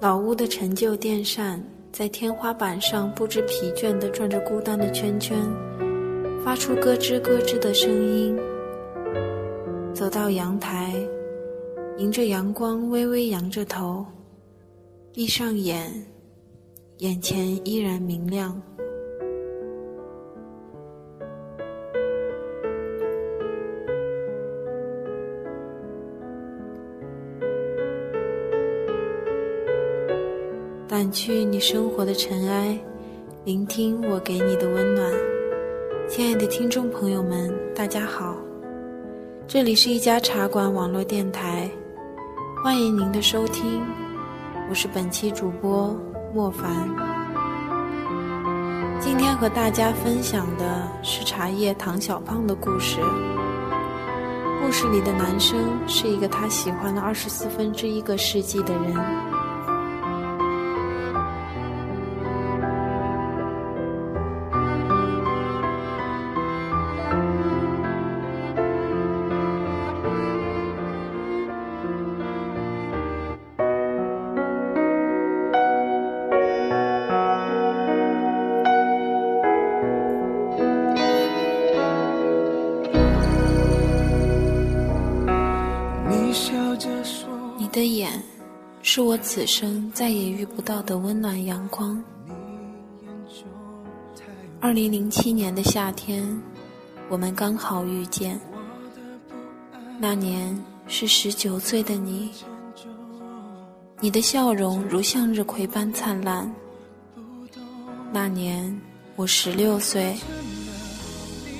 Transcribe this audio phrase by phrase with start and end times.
[0.00, 5.36] 老屋的陈旧电扇在天花板上不知疲倦地转着孤单的圈圈，
[6.42, 8.34] 发出咯吱咯吱的声音。
[9.92, 10.94] 走到阳台，
[11.98, 14.06] 迎着阳光微微扬着头，
[15.12, 15.92] 闭上眼，
[17.00, 18.58] 眼前依然明亮。
[31.00, 32.78] 掸去你生活的尘埃，
[33.44, 35.10] 聆听我给你的温暖。
[36.06, 38.36] 亲爱的听众朋友们，大家好，
[39.48, 41.70] 这里是一家茶馆网络电台，
[42.62, 43.82] 欢迎您的收听，
[44.68, 45.98] 我是本期主播
[46.34, 46.70] 莫凡。
[49.00, 53.00] 今天和大家分享的是茶叶唐小胖的故事。
[54.62, 59.39] 故事里的男生是一个他喜欢了二十四分之一个世纪的人。
[87.70, 88.22] 的眼，
[88.82, 92.02] 是我此生再也遇不到的温暖阳光。
[94.60, 96.40] 二零零七年的夏天，
[97.08, 98.38] 我们刚好遇见。
[99.98, 102.30] 那年是十九岁的你，
[104.00, 106.52] 你的笑容如向日葵般灿烂。
[108.12, 108.78] 那年
[109.14, 110.16] 我十六岁，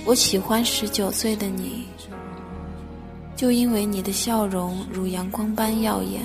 [0.05, 1.87] 我喜欢十九岁的你。
[3.41, 6.21] 就因为你的笑容如阳光般耀眼。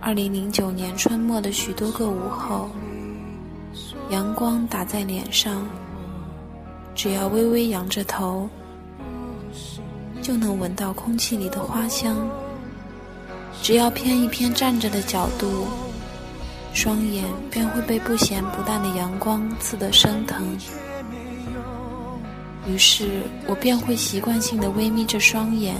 [0.00, 2.70] 二零零九年春末的许多个午后，
[4.10, 5.66] 阳光打在脸上，
[6.94, 8.48] 只要微微仰着头，
[10.22, 12.16] 就能闻到空气里的花香。
[13.60, 15.66] 只要偏一偏站着的角度，
[16.72, 20.56] 双眼便会被不咸不淡的阳光刺得生疼。
[22.70, 25.74] 于是我便会习惯性的微眯着双眼，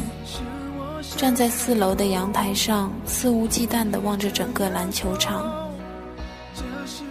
[1.17, 5.71] 站在四楼的阳台上，肆无忌惮地望着整个篮球场。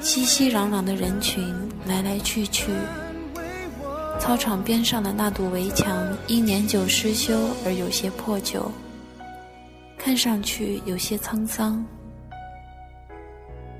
[0.01, 2.73] 熙熙攘攘的人群来来去去，
[4.19, 8.69] 操场边上的那堵围墙因年久失修而有些破旧，
[9.97, 11.85] 看上去有些沧桑，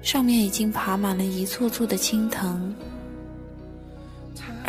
[0.02, 2.74] 上面已经爬满了一簇簇的青藤。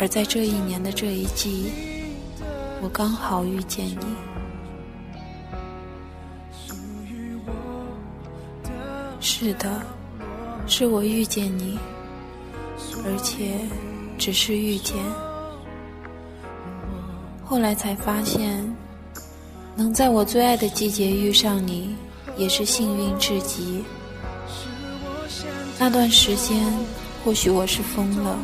[0.01, 1.71] 而在这一年的这一季，
[2.81, 3.97] 我刚好遇见你。
[9.19, 9.79] 是的，
[10.65, 11.77] 是我遇见你，
[13.05, 13.59] 而且
[14.17, 14.97] 只是遇见。
[17.45, 18.75] 后来才发现，
[19.75, 21.95] 能在我最爱的季节遇上你，
[22.37, 23.83] 也是幸运至极。
[25.77, 26.73] 那段时间，
[27.23, 28.39] 或许我是疯了。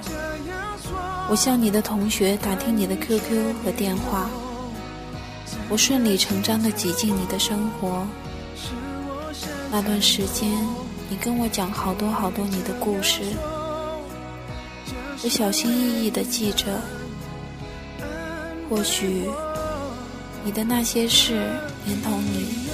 [1.29, 4.29] 我向你的同学打听你的 QQ 和电话，
[5.69, 8.07] 我顺理成章的挤进你的生活。
[9.69, 10.49] 那段时间，
[11.09, 13.23] 你跟我讲好多好多你的故事，
[15.21, 16.65] 我小心翼翼的记着。
[18.69, 19.23] 或许，
[20.45, 21.49] 你的那些事，
[21.85, 22.69] 连同你，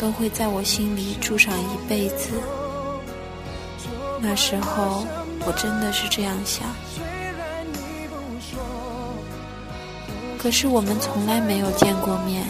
[0.00, 2.30] 都会在我心里住上一辈子。
[4.20, 5.04] 那时候，
[5.46, 6.68] 我真的是这样想。
[10.38, 12.46] 可是我们从来没有见过面。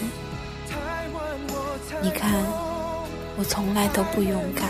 [2.01, 2.31] 你看，
[3.37, 4.69] 我从来都不勇敢。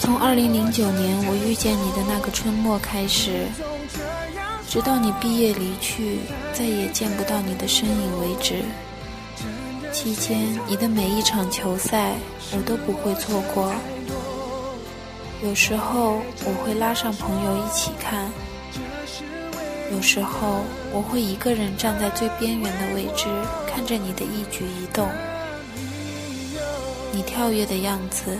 [0.00, 3.46] 从二零零九年我遇见你的那个春末开始，
[4.68, 6.20] 直到你毕业离去，
[6.52, 8.62] 再也见不到你的身影为止。
[9.92, 12.14] 期间，你的每一场球赛，
[12.52, 13.72] 我都不会错过。
[15.40, 18.28] 有时候我会拉上朋友一起看，
[19.92, 23.28] 有时候我会一个人站在最边缘的位置，
[23.66, 25.08] 看着你的一举一动，
[27.12, 28.36] 你跳跃的样子，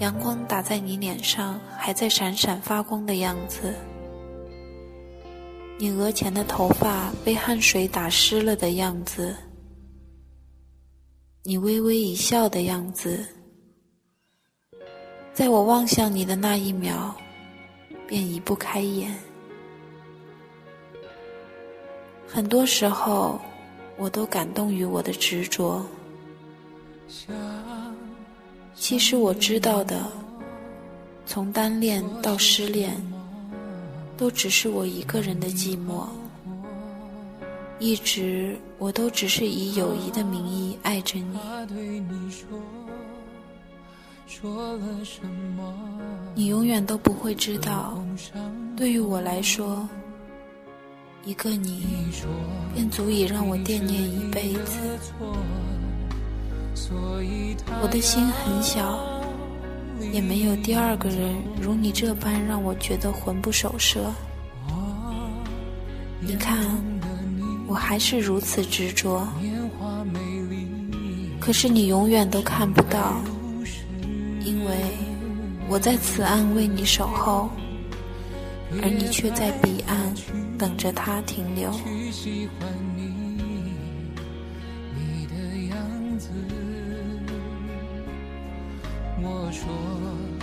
[0.00, 3.72] 阳光打在你脸上还在闪闪发光的样子，
[5.78, 9.36] 你额前的头发被汗水打湿了的样子，
[11.44, 13.24] 你微微一笑的样子。
[15.36, 17.12] 在我望向你的那一秒，
[18.06, 19.14] 便移不开眼。
[22.26, 23.38] 很多时候，
[23.98, 25.84] 我都感动于我的执着。
[28.74, 30.10] 其实我知道的，
[31.26, 32.96] 从单恋到失恋，
[34.16, 36.06] 都只是我一个人的寂寞。
[37.78, 41.38] 一直，我都只是以友谊的名义爱着你。
[44.26, 45.24] 说了什
[45.56, 45.72] 么
[46.34, 48.04] 你永远都不会知道，
[48.76, 49.88] 对于我来说，
[51.24, 51.84] 一个你
[52.74, 54.80] 便足以让我惦念一辈子。
[57.80, 58.98] 我的心很小，
[60.12, 64.12] 也没有第二个人如你这般让我觉得魂不守舍。
[66.20, 66.58] 你看。
[67.68, 69.26] 我还是如此执着，
[71.40, 73.20] 可是你永远都看不到，
[75.68, 77.50] 我在此岸为你守候，
[78.82, 80.14] 而你却在彼岸
[80.56, 81.70] 等着他停留。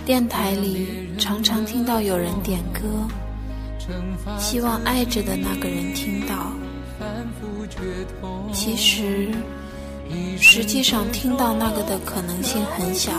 [0.04, 2.80] 电台里常常听到有人点歌，
[4.38, 6.52] 希望爱着的那个人听到。
[8.52, 9.30] 其实，
[10.38, 13.12] 实际上听到那个的可能性很小，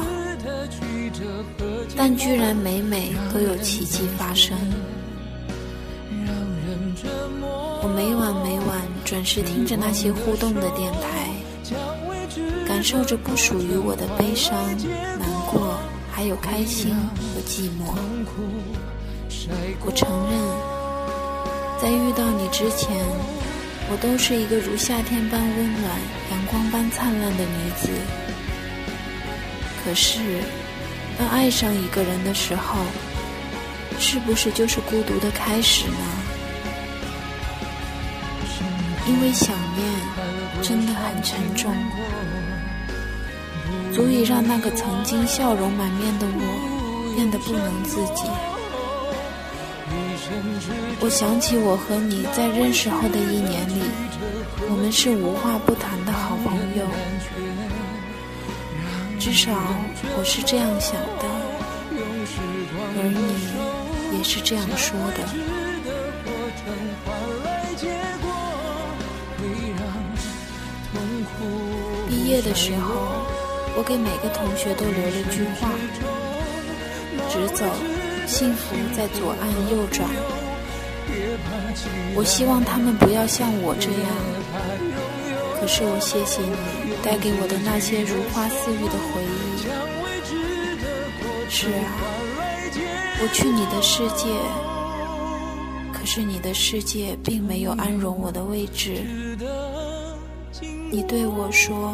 [1.98, 4.58] 但居然每每都有奇迹发生。
[7.82, 11.30] 我每晚每晚准时听着那些互动的电台，
[12.68, 14.54] 感受着不属于我的悲伤、
[15.20, 15.80] 难过，
[16.12, 17.96] 还有开心和寂寞。
[19.86, 20.34] 我承认，
[21.82, 22.96] 在遇到你之前。
[23.88, 25.84] 我都是一个如夏天般温暖、
[26.32, 27.90] 阳光般灿烂的女子。
[29.84, 30.20] 可是，
[31.18, 32.78] 当爱上一个人的时候，
[34.00, 35.98] 是不是就是孤独的开始呢？
[39.08, 39.88] 因为想念
[40.62, 41.72] 真的很沉重，
[43.94, 48.24] 足以让那个曾经笑容满面的我变得不能自己。
[51.00, 53.84] 我想起我和你在认识后的一年里，
[54.70, 56.86] 我们是无话不谈的好朋友，
[59.26, 59.52] 至少
[60.20, 61.26] 我是这样想的，
[62.96, 65.26] 而你也是这样说的。
[72.08, 73.26] 毕业的时候，
[73.76, 75.72] 我给每个同学都留了句话：
[77.28, 77.66] 直走，
[78.28, 80.08] 幸福在左岸右转。
[82.14, 84.06] 我希望他们不要像我这样。
[85.60, 86.42] 可是我谢谢
[86.85, 89.30] 你带给我的那些如花似玉的回忆。
[91.48, 91.94] 是啊，
[93.22, 94.28] 我去你的世界，
[95.94, 99.04] 可是你的世界并没有安容我的位置。
[100.92, 101.94] 你对我说：“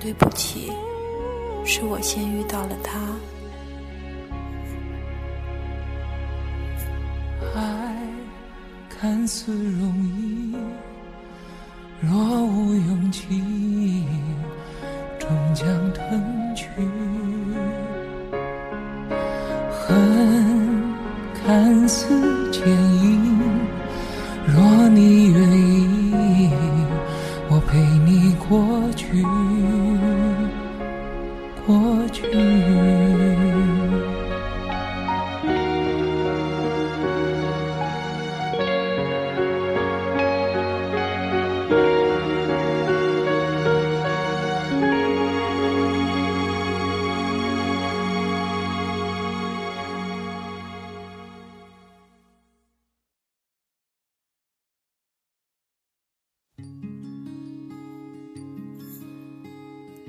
[0.00, 0.72] 对不起，
[1.64, 2.98] 是我先遇到了他。”
[7.54, 7.96] 爱
[8.88, 10.56] 看似容易，
[12.00, 13.26] 若无勇气，
[15.18, 16.68] 终将吞去。
[19.70, 19.96] 恨
[21.34, 22.08] 看似
[22.52, 23.40] 坚硬，
[24.46, 25.27] 若你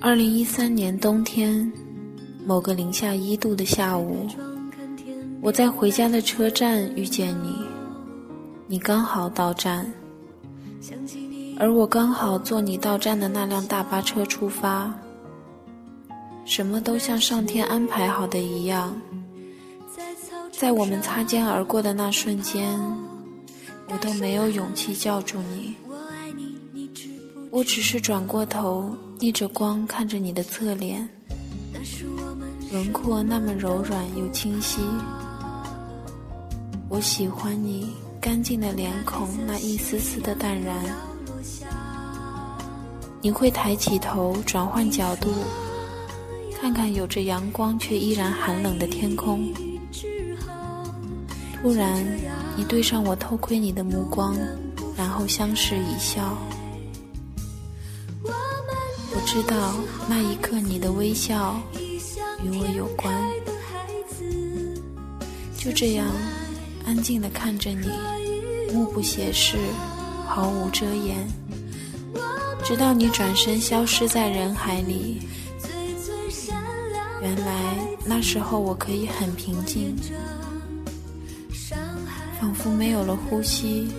[0.01, 1.69] 二零一三年冬天，
[2.45, 4.25] 某个零下一度的下午，
[5.41, 7.53] 我在回家的车站遇见你，
[8.65, 9.91] 你刚好到站，
[11.59, 14.93] 而我刚好坐你到站的那辆大巴车出发，
[16.45, 18.95] 什么都像上天安排好的一样，
[20.49, 22.79] 在我们擦肩而过的那瞬间，
[23.89, 25.75] 我都没有勇气叫住你，
[27.51, 28.95] 我只是转过头。
[29.21, 31.05] 逆着光看着你的侧脸，
[32.71, 34.79] 轮廓那么柔软又清晰。
[36.87, 40.73] 我喜欢你干净的脸孔那一丝丝的淡然。
[43.21, 45.33] 你会抬起头转换角度，
[46.61, 49.51] 看看有着阳光却依然寒冷的天空。
[51.61, 52.01] 突然，
[52.55, 54.33] 你对上我偷窥你的目光，
[54.95, 56.37] 然后相视一笑。
[59.11, 59.75] 我知道
[60.07, 61.59] 那一刻你的微笑
[62.43, 63.13] 与我有关。
[65.57, 66.07] 就这样，
[66.85, 67.89] 安静的看着你，
[68.73, 69.57] 目不斜视，
[70.25, 71.27] 毫无遮掩，
[72.63, 75.21] 直到你转身消失在人海里。
[77.21, 77.75] 原来
[78.05, 79.93] 那时候我可以很平静，
[82.39, 83.89] 仿佛没有了呼吸，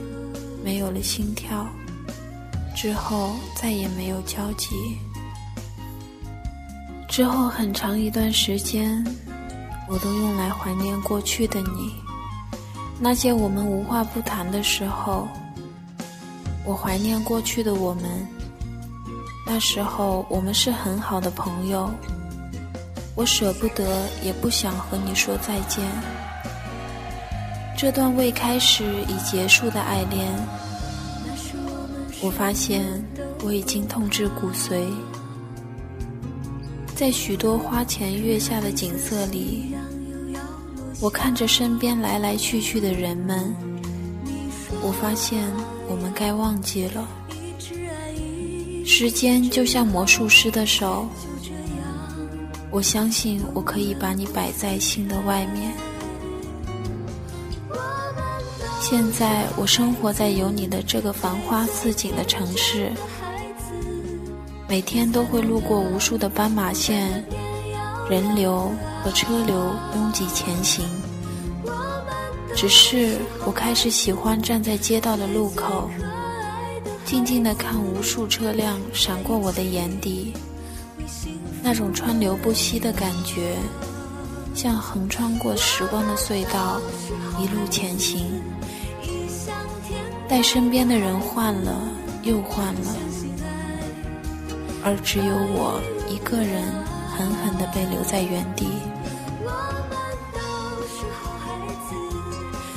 [0.64, 1.68] 没有了心跳，
[2.80, 4.96] 之后再也没有交集。
[7.06, 9.04] 之后很长一段时间。
[9.86, 11.92] 我都用来怀念过去的你，
[12.98, 15.28] 那些我们无话不谈的时候。
[16.64, 18.04] 我怀念过去的我们，
[19.44, 21.90] 那时候我们是很好的朋友。
[23.16, 25.84] 我舍不得，也不想和你说再见。
[27.76, 30.32] 这段未开始已结束的爱恋，
[32.22, 32.84] 我发现
[33.42, 34.84] 我已经痛至骨髓。
[36.94, 39.74] 在许多花前月下的景色里，
[41.00, 43.54] 我看着身边来来去去的人们，
[44.82, 45.50] 我发现
[45.88, 47.08] 我们该忘记了。
[48.84, 51.08] 时间就像魔术师的手，
[52.70, 55.72] 我相信我可以把你摆在心的外面。
[58.90, 62.90] 现在我生活在有你的这个繁花似锦的城市。
[64.68, 67.24] 每天都会路过无数的斑马线，
[68.10, 68.68] 人流
[69.00, 70.84] 和车流拥挤前行。
[72.56, 73.16] 只是
[73.46, 75.88] 我开始喜欢站在街道的路口，
[77.04, 80.32] 静静的看无数车辆闪过我的眼底，
[81.62, 83.54] 那种川流不息的感觉，
[84.52, 86.80] 像横穿过时光的隧道，
[87.38, 88.42] 一路前行。
[90.30, 91.74] 待身边的人换了
[92.22, 92.94] 又换了。
[94.84, 96.62] 而只有我一个人
[97.12, 98.68] 狠狠地被留在原地。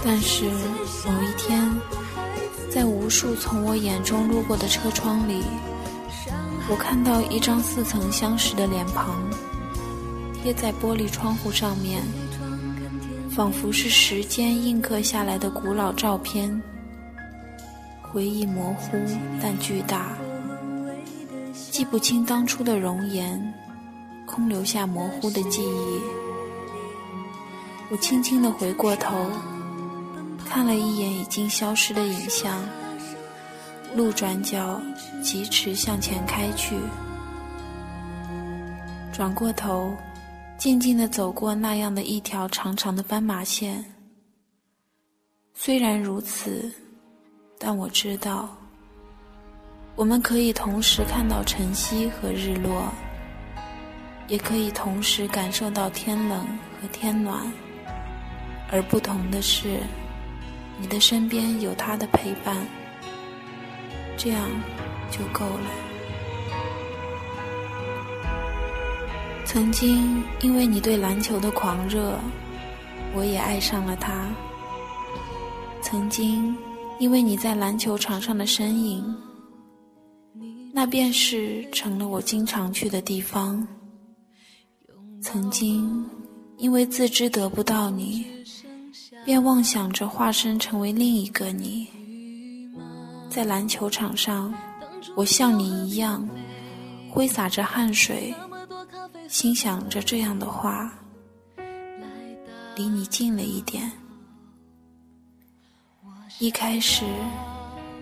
[0.04, 1.72] 但是某一天，
[2.72, 5.44] 在无数从我眼中路过的车窗里，
[6.68, 9.22] 我看到一张似曾相识的脸庞
[10.42, 12.02] 贴在玻璃窗户上面，
[13.30, 16.60] 仿佛是时间印刻下来的古老照片。
[18.14, 18.96] 回忆模糊
[19.42, 20.16] 但巨大。
[21.72, 23.54] 记不清当初的容颜，
[24.28, 26.00] 空留下模糊的记忆。
[27.90, 29.28] 我轻轻地回过头，
[30.46, 32.64] 看了一眼已经消失的影像。
[33.96, 34.80] 路转角，
[35.24, 36.78] 疾驰向前开去。
[39.12, 39.92] 转过头，
[40.60, 43.84] 静静地走过那样的一条长长的斑马线。
[45.56, 46.72] 虽然如此，
[47.66, 48.50] 但我知道。
[49.96, 52.92] 我们可以同时看到晨曦和日落，
[54.28, 56.46] 也可以同时感受到天冷
[56.82, 57.40] 和天暖，
[58.70, 59.80] 而不同的是，
[60.78, 62.58] 你的身边有他的陪伴，
[64.18, 64.50] 这样
[65.10, 65.70] 就够了。
[69.46, 72.18] 曾经因为你对篮球的狂热，
[73.14, 74.26] 我也爱上了他。
[75.82, 76.58] 曾经
[77.04, 79.04] 因为你在篮球场上的身影。
[80.72, 83.68] 那便是成了我经常去的地方。
[85.22, 86.06] 曾经，
[86.58, 88.26] 因为自知得不到你，
[89.26, 91.90] 便妄想着化身成为另一个你。
[93.30, 94.54] 在篮球场上，
[95.14, 96.26] 我像你一样，
[97.12, 98.34] 挥洒着汗水，
[99.28, 100.90] 心想着这样的话：
[102.78, 103.92] 离你近了一点。
[106.44, 107.06] 一开始，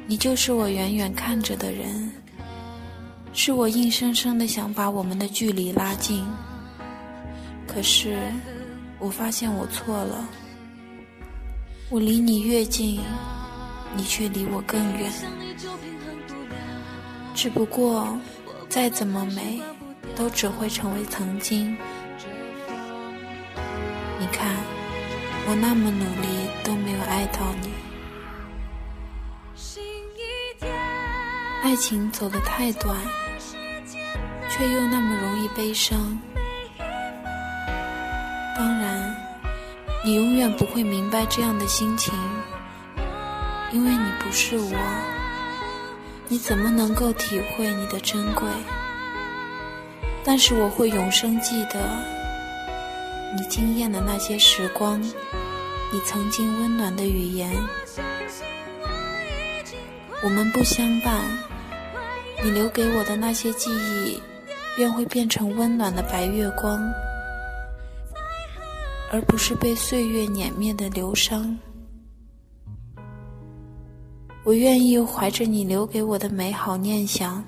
[0.07, 2.12] 你就是我远远看着的人。
[3.33, 6.25] 是我硬生生的想把我们的距离拉近，
[7.67, 8.17] 可是
[8.98, 10.27] 我发现我错了。
[11.91, 13.00] 我离你越近，
[13.95, 15.12] 你却离我更远。
[17.36, 18.19] 只不过，
[18.67, 19.62] 再怎么美，
[20.15, 21.77] 都只会成为曾经。
[24.19, 24.55] 你看，
[25.48, 27.71] 我那么努力都没有爱到你。
[31.62, 32.96] 爱情走得太短。
[34.53, 36.20] 却又那么容易悲伤。
[38.58, 39.15] 当然，
[40.03, 42.13] 你永远不会明白这样的心情，
[43.72, 44.77] 因为你不是我，
[46.27, 48.46] 你怎么能够体会你的珍贵？
[50.24, 51.80] 但是我会永生记得
[53.36, 57.50] 你惊艳的那些时光，你曾经温暖的语言。
[60.22, 61.22] 我们不相伴。
[62.43, 64.19] 你留给我的那些记忆，
[64.75, 66.81] 便会变成温暖的白月光，
[69.12, 71.55] 而不是被岁月碾灭的流伤。
[74.43, 77.43] 我愿意怀着你留给我的美好念想，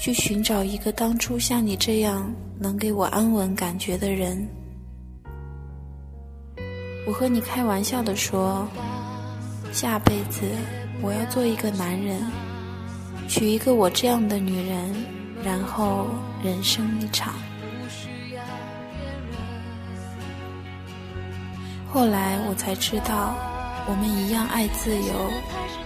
[0.00, 4.44] 去寻找一个当初像你这样能给我安稳感觉的人。
[7.06, 8.66] 我和你开玩笑的说，
[9.70, 10.40] 下辈子
[11.00, 12.20] 我要做一个男人，
[13.30, 14.92] 娶一个我这样的女人，
[15.44, 16.08] 然后
[16.42, 17.32] 人生一场。
[21.88, 23.36] 后来我才知道，
[23.86, 25.30] 我们一样爱自由。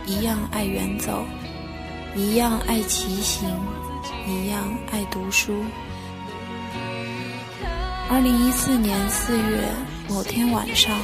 [0.06, 1.24] 一样爱远走，
[2.14, 3.48] 一样爱骑行，
[4.26, 5.64] 一样爱读书。
[8.10, 9.66] 二零一四年四月
[10.06, 10.94] 某天晚上，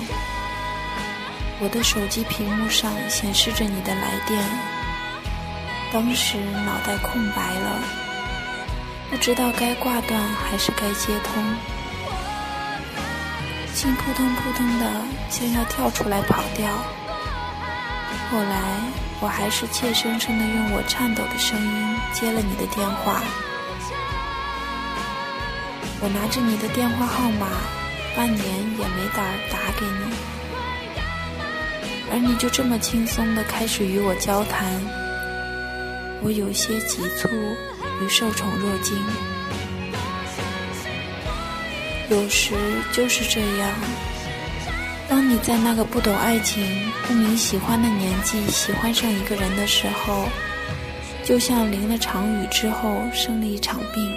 [1.60, 4.38] 我的手机屏幕上显示着你的来电，
[5.92, 7.82] 当时脑袋空白了，
[9.10, 11.42] 不知道该挂断还是该接通，
[13.74, 14.86] 心扑通扑通的，
[15.28, 16.68] 像要跳出来跑掉。
[18.30, 18.78] 后来，
[19.20, 23.20] 我还是怯生生的用我颤抖的声音接了你的电话。
[26.00, 27.48] 我拿着你的电话号码，
[28.14, 28.46] 半年
[28.78, 30.14] 也没胆打给你，
[32.12, 34.80] 而你就这么轻松的开始与我交谈，
[36.22, 37.28] 我有些急促
[38.02, 38.96] 与受宠若惊。
[42.10, 42.54] 有时
[42.92, 43.70] 就是这样。
[45.08, 46.64] 当你在那个不懂爱情、
[47.06, 50.28] 不明喜欢的年纪喜欢上一个人的时候，
[51.24, 54.12] 就像淋了场雨之后生了一场病。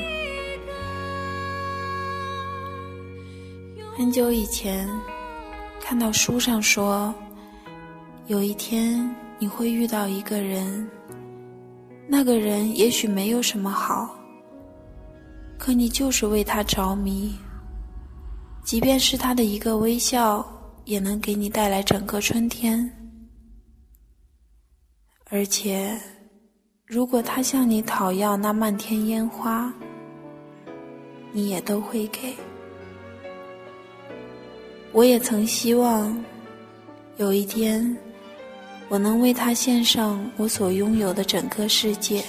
[3.96, 4.90] 很久以前，
[5.82, 7.14] 看到书上说，
[8.28, 10.90] 有一天你会遇到一个人，
[12.08, 14.16] 那个人也许没有什么好，
[15.58, 17.36] 可你就是为他着迷，
[18.64, 20.46] 即便是他的一个微笑。
[20.86, 22.92] 也能给你带来整个春天，
[25.30, 25.98] 而且，
[26.86, 29.74] 如果他向你讨要那漫天烟花，
[31.32, 32.36] 你也都会给。
[34.92, 36.22] 我也曾希望，
[37.16, 37.98] 有一天，
[38.90, 42.24] 我能为他献上我所拥有的整个世界。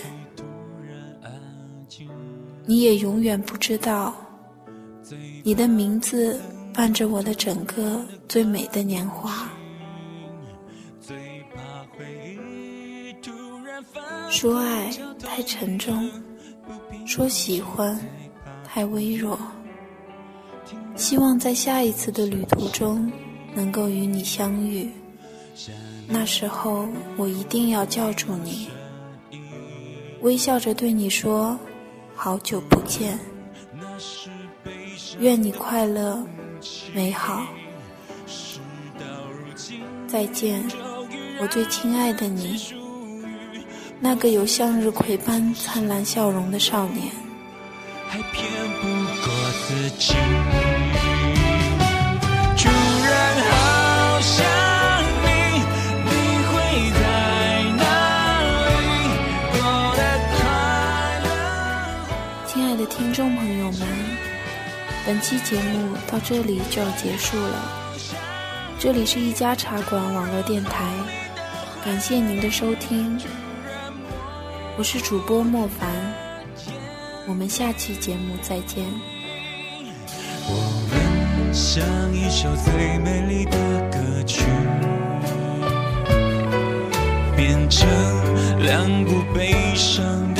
[2.64, 4.14] 你也永远不知道，
[5.42, 6.40] 你的名字。
[6.76, 9.48] 伴着我的整个最美的年华，
[14.28, 14.90] 说爱
[15.22, 16.10] 太沉重，
[17.06, 17.96] 说喜欢
[18.64, 19.38] 太微弱。
[20.96, 23.08] 希望在下一次的旅途中
[23.54, 24.90] 能够与你相遇，
[26.08, 28.68] 那时候我一定要叫住你，
[30.20, 31.58] 微笑着对你说
[32.14, 33.18] ：“好久不见，
[35.18, 36.22] 愿你快乐。”
[36.94, 37.46] 美好，
[40.06, 40.62] 再见，
[41.40, 42.58] 我最亲爱的你，
[44.00, 47.10] 那个有向日葵般灿烂笑容的少年。
[49.98, 50.16] 亲
[65.06, 67.94] 本期节目到这里就要结束了。
[68.78, 70.82] 这里是一家茶馆网络电台，
[71.84, 73.20] 感谢您的收听，
[74.78, 75.90] 我是主播莫凡，
[77.28, 78.82] 我们下期节目再见。
[80.48, 83.58] 我们像一首最美丽的
[83.90, 84.42] 歌曲，
[87.36, 87.86] 变成
[88.62, 90.33] 两部悲伤